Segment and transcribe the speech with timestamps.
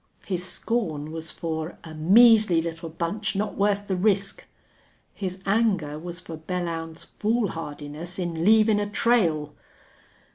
[0.25, 4.45] His scorn was for a "measly little bunch not worth the risk."
[5.13, 9.53] His anger was for Belllounds's foolhardiness in "leavin' a trail."